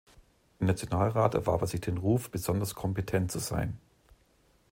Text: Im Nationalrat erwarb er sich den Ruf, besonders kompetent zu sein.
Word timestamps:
Im 0.57 0.65
Nationalrat 0.65 1.35
erwarb 1.35 1.61
er 1.61 1.67
sich 1.67 1.79
den 1.81 1.99
Ruf, 1.99 2.31
besonders 2.31 2.73
kompetent 2.73 3.31
zu 3.31 3.37
sein. 3.37 3.77